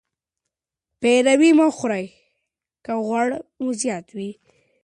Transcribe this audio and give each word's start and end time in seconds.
پیروي 0.99 1.51
مه 1.57 1.67
خورئ 1.77 2.05
که 2.83 2.93
غوړ 3.05 3.29
مو 3.61 3.69
زیات 3.81 4.07
وي. 4.17 4.31